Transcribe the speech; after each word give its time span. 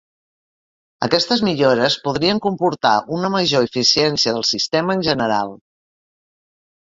Aquestes 1.07 1.41
millores 1.47 1.97
podrien 2.07 2.39
comportar 2.45 2.93
una 3.17 3.31
major 3.35 3.67
eficiència 3.67 4.33
del 4.37 4.45
sistema 4.53 4.97
en 5.01 5.05
general. 5.09 5.53